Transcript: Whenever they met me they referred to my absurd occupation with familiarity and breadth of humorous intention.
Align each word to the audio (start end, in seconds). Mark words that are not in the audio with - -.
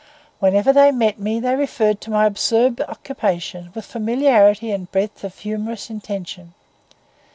Whenever 0.39 0.73
they 0.73 0.91
met 0.91 1.19
me 1.19 1.39
they 1.39 1.53
referred 1.55 2.01
to 2.01 2.09
my 2.09 2.25
absurd 2.25 2.81
occupation 2.89 3.69
with 3.75 3.85
familiarity 3.85 4.71
and 4.71 4.91
breadth 4.91 5.23
of 5.23 5.37
humorous 5.37 5.91
intention. 5.91 6.55